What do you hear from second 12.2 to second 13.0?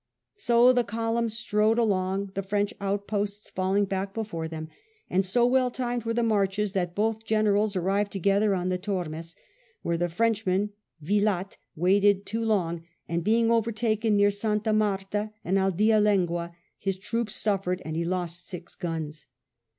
too long,